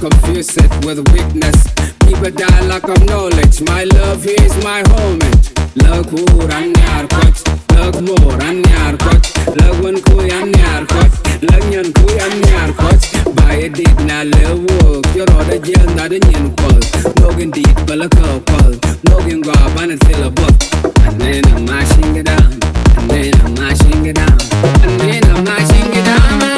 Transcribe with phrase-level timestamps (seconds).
[0.00, 1.56] with weakness.
[2.06, 3.60] People die lack of knowledge.
[3.62, 5.18] My love is my home.
[5.78, 7.42] Lëg hur an nyar kwat
[7.76, 12.34] Lëg mor an nyar kwat Lëg wen kuy an nyar kwat Lëg nyen kuy an
[12.40, 13.06] nyar kwat
[13.38, 16.80] Baye dit na le wok Yoro da jel na da nyen kwal
[17.20, 18.74] Nogin dit bala ka kwal
[19.10, 20.68] Nogin gwa bana sila bot
[21.06, 22.58] Anena mashing it down.
[22.98, 24.38] Anena mashing it down.
[24.82, 26.57] Anena mashing it down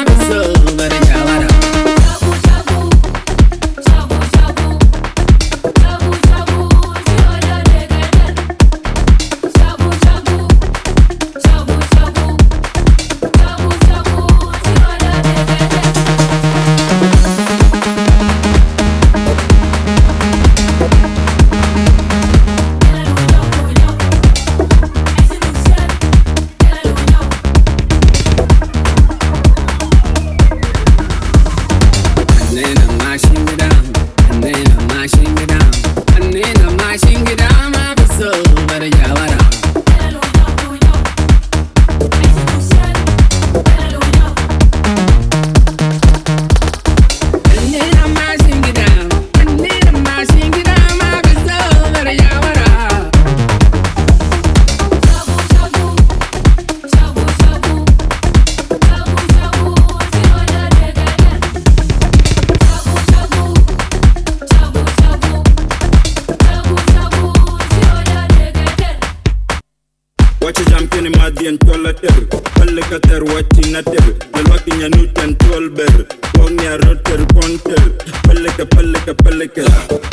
[71.51, 74.03] madien tola ter Palle ka ter wachi na ter
[74.49, 76.05] waki nya nuten tol ber
[76.51, 77.83] nya roter ponter
[78.23, 79.63] Palle ka palle ka palle ka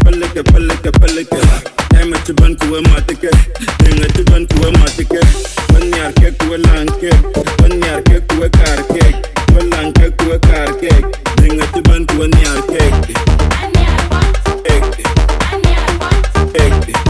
[0.05, 1.41] Palle ka palle ka palle ka
[2.01, 3.31] Ema chuban kuwa matike
[3.85, 5.21] Ringa chuban kuwa matike
[5.75, 6.31] Wan nyar ke.
[6.39, 7.11] Kuwa lanke
[7.63, 11.05] Wan nyar ke kuwa kar kek Kuwa lanke kuwa kar kek
[11.43, 12.95] Ringa chuban kuwa nyar Ek
[14.65, 14.85] Ek
[16.55, 17.08] Ek Ek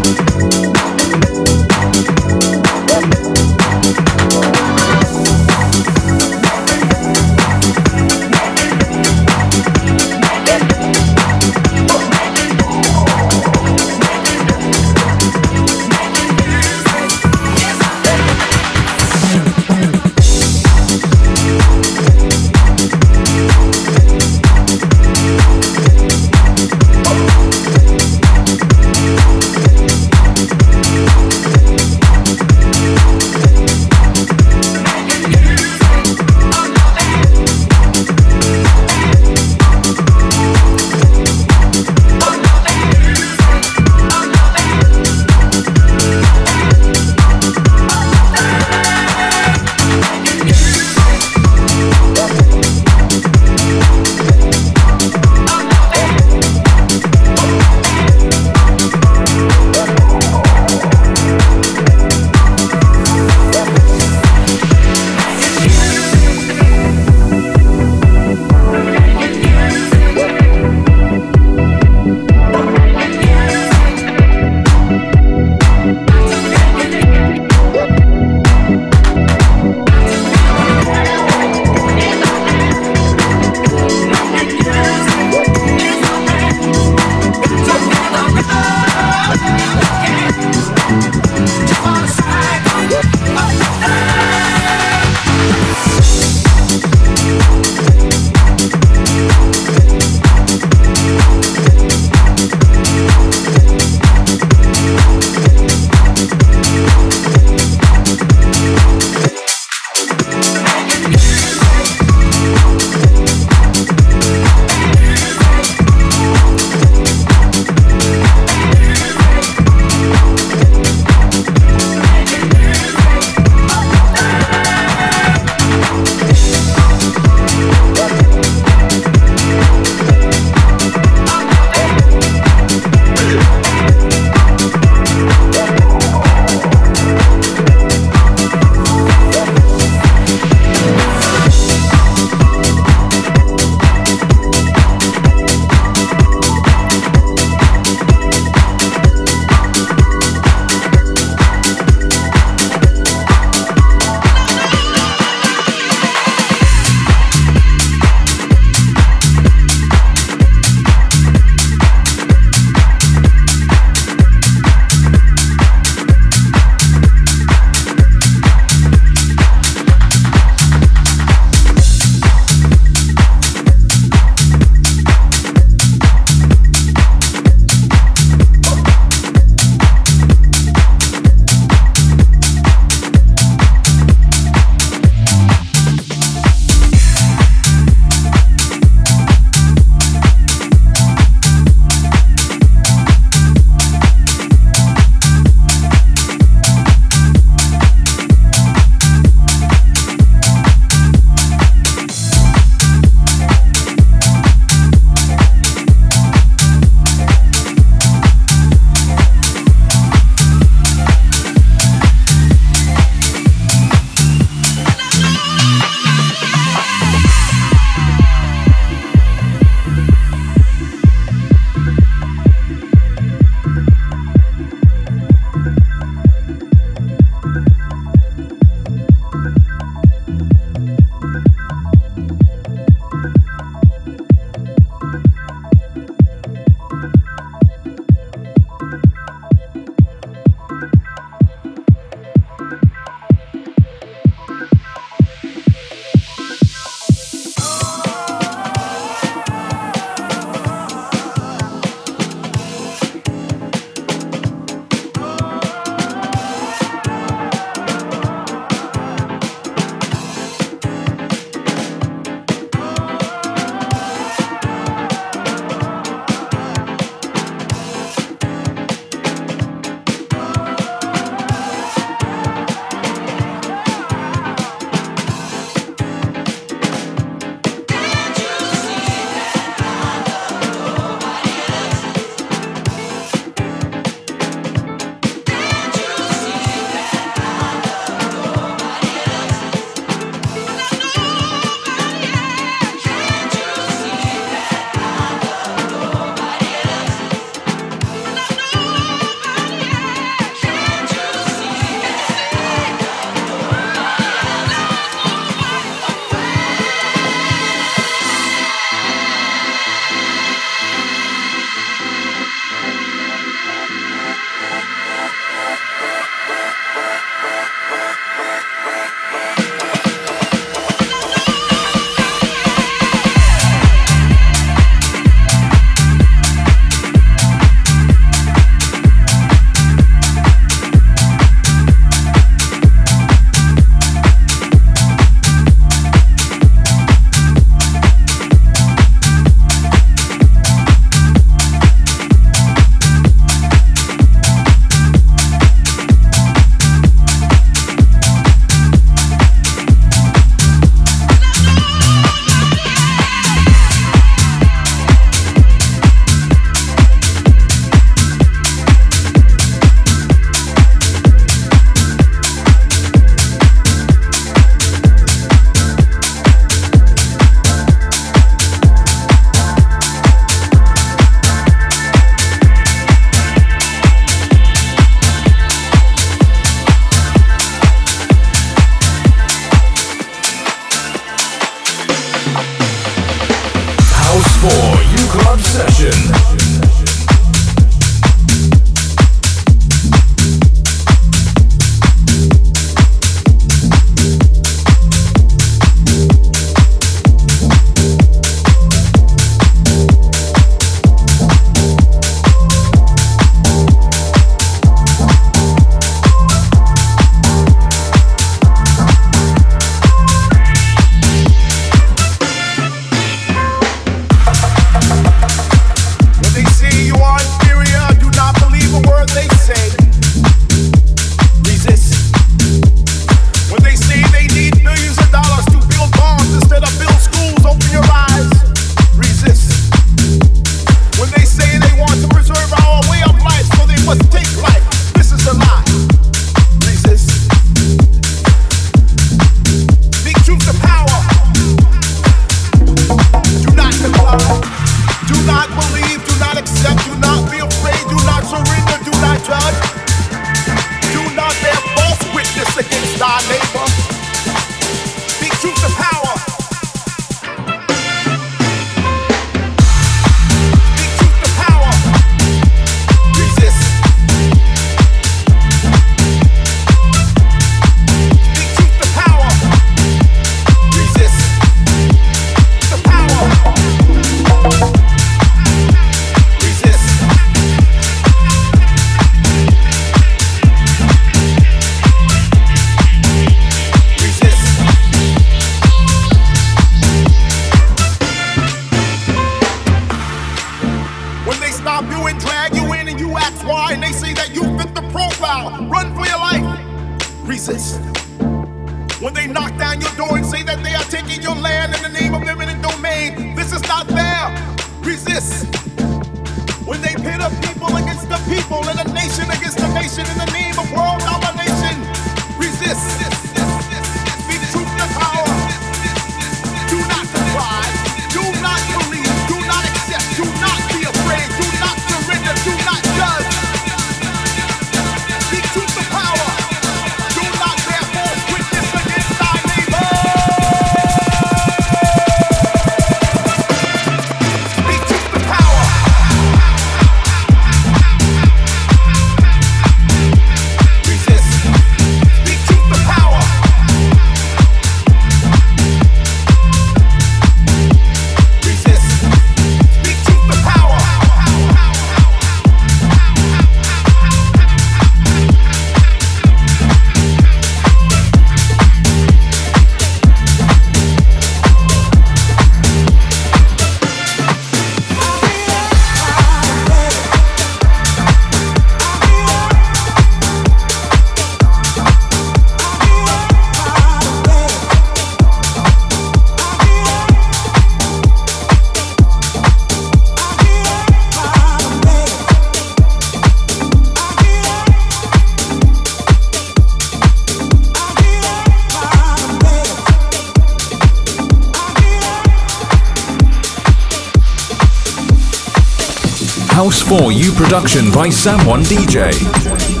[596.81, 600.00] House 4U production by Sam1 DJ.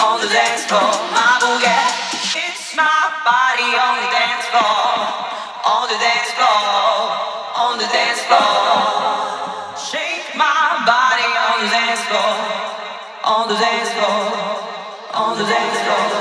[0.00, 0.90] on the dance floor.
[1.12, 1.68] My boogie,
[2.32, 4.80] it's my body on the dance floor,
[5.68, 6.64] on the dance floor,
[7.60, 9.76] on the dance floor.
[9.76, 12.34] Shake my body on the dance floor,
[13.24, 14.24] on the dance floor,
[15.12, 16.19] on the dance floor.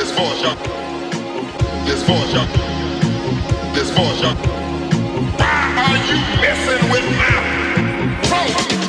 [0.00, 0.12] this
[1.84, 2.46] Dysfunction.
[3.74, 4.34] Dysfunction.
[5.38, 7.36] Why are you messing with my
[8.22, 8.79] pro?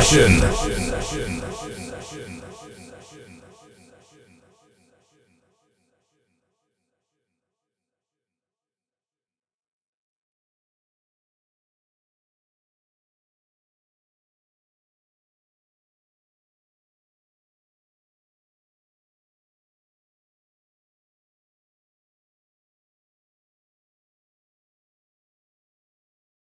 [0.00, 0.53] Session.